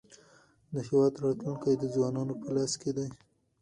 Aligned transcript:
د 0.73 0.75
هېواد 0.87 1.13
راتلونکی 1.23 1.73
د 1.77 1.83
ځوانانو 1.93 2.33
په 2.41 2.47
لاس 2.55 2.73
کې 2.81 2.91
دی. 2.97 3.07